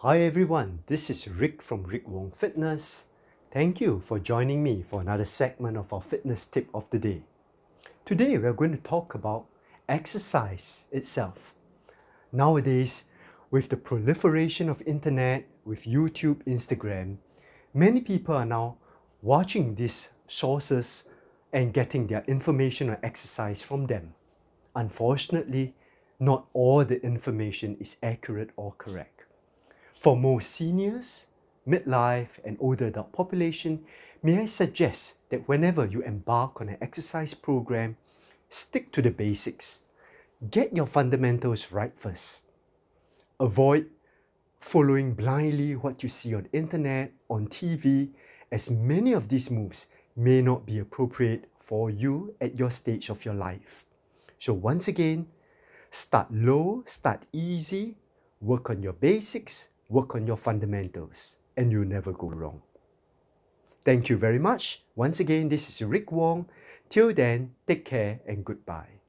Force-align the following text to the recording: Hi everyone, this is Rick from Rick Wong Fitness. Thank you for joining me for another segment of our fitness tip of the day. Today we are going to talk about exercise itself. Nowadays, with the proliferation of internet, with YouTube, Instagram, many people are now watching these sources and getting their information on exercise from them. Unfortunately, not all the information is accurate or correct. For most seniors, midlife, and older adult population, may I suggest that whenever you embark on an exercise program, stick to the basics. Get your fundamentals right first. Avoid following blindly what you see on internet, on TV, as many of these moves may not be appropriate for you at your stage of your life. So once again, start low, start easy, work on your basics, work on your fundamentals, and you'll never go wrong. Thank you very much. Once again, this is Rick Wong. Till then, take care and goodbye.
Hi 0.00 0.18
everyone, 0.18 0.80
this 0.88 1.08
is 1.08 1.26
Rick 1.26 1.62
from 1.62 1.84
Rick 1.84 2.06
Wong 2.06 2.30
Fitness. 2.30 3.06
Thank 3.50 3.80
you 3.80 3.98
for 3.98 4.18
joining 4.18 4.62
me 4.62 4.82
for 4.82 5.00
another 5.00 5.24
segment 5.24 5.78
of 5.78 5.90
our 5.90 6.02
fitness 6.02 6.44
tip 6.44 6.68
of 6.74 6.90
the 6.90 6.98
day. 6.98 7.22
Today 8.04 8.36
we 8.36 8.46
are 8.46 8.52
going 8.52 8.72
to 8.72 8.82
talk 8.82 9.14
about 9.14 9.46
exercise 9.88 10.86
itself. 10.92 11.54
Nowadays, 12.30 13.04
with 13.50 13.70
the 13.70 13.78
proliferation 13.78 14.68
of 14.68 14.82
internet, 14.84 15.46
with 15.64 15.84
YouTube, 15.84 16.44
Instagram, 16.44 17.16
many 17.72 18.02
people 18.02 18.34
are 18.34 18.44
now 18.44 18.76
watching 19.22 19.76
these 19.76 20.10
sources 20.26 21.08
and 21.54 21.72
getting 21.72 22.06
their 22.06 22.22
information 22.28 22.90
on 22.90 22.98
exercise 23.02 23.62
from 23.62 23.86
them. 23.86 24.12
Unfortunately, 24.74 25.74
not 26.20 26.48
all 26.52 26.84
the 26.84 27.02
information 27.02 27.78
is 27.80 27.96
accurate 28.02 28.50
or 28.56 28.74
correct. 28.76 29.25
For 29.96 30.16
most 30.16 30.50
seniors, 30.50 31.28
midlife, 31.66 32.38
and 32.44 32.56
older 32.60 32.86
adult 32.86 33.12
population, 33.12 33.84
may 34.22 34.40
I 34.40 34.46
suggest 34.46 35.18
that 35.30 35.48
whenever 35.48 35.86
you 35.86 36.02
embark 36.02 36.60
on 36.60 36.68
an 36.68 36.76
exercise 36.80 37.34
program, 37.34 37.96
stick 38.48 38.92
to 38.92 39.02
the 39.02 39.10
basics. 39.10 39.82
Get 40.50 40.76
your 40.76 40.86
fundamentals 40.86 41.72
right 41.72 41.96
first. 41.96 42.42
Avoid 43.40 43.86
following 44.60 45.14
blindly 45.14 45.74
what 45.74 46.02
you 46.02 46.08
see 46.08 46.34
on 46.34 46.48
internet, 46.52 47.12
on 47.28 47.48
TV, 47.48 48.10
as 48.52 48.70
many 48.70 49.12
of 49.12 49.28
these 49.28 49.50
moves 49.50 49.88
may 50.14 50.42
not 50.42 50.66
be 50.66 50.78
appropriate 50.78 51.48
for 51.58 51.90
you 51.90 52.34
at 52.40 52.58
your 52.58 52.70
stage 52.70 53.08
of 53.08 53.24
your 53.24 53.34
life. 53.34 53.84
So 54.38 54.52
once 54.52 54.88
again, 54.88 55.26
start 55.90 56.28
low, 56.30 56.82
start 56.86 57.24
easy, 57.32 57.96
work 58.40 58.70
on 58.70 58.82
your 58.82 58.92
basics, 58.92 59.68
work 59.88 60.14
on 60.14 60.26
your 60.26 60.36
fundamentals, 60.36 61.36
and 61.56 61.70
you'll 61.70 61.86
never 61.86 62.12
go 62.12 62.28
wrong. 62.28 62.62
Thank 63.84 64.08
you 64.08 64.16
very 64.16 64.38
much. 64.38 64.84
Once 64.96 65.20
again, 65.20 65.48
this 65.48 65.68
is 65.68 65.82
Rick 65.86 66.10
Wong. 66.10 66.48
Till 66.88 67.12
then, 67.14 67.54
take 67.66 67.84
care 67.84 68.20
and 68.26 68.44
goodbye. 68.44 69.00